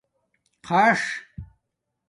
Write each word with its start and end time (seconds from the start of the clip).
خَݽ 0.67 0.99